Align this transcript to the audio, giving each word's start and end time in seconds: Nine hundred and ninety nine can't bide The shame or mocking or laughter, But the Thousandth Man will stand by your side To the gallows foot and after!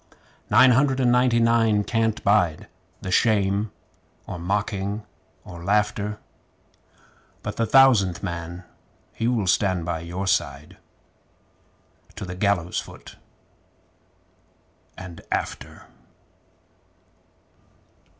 Nine 0.49 0.71
hundred 0.71 0.99
and 0.99 1.11
ninety 1.11 1.39
nine 1.39 1.83
can't 1.83 2.23
bide 2.23 2.65
The 3.03 3.11
shame 3.11 3.69
or 4.25 4.39
mocking 4.39 5.03
or 5.45 5.63
laughter, 5.63 6.17
But 7.43 7.57
the 7.57 7.67
Thousandth 7.67 8.23
Man 8.23 8.63
will 9.19 9.45
stand 9.45 9.85
by 9.85 9.99
your 9.99 10.25
side 10.25 10.77
To 12.15 12.25
the 12.25 12.33
gallows 12.33 12.79
foot 12.79 13.17
and 14.97 15.21
after! 15.31 15.83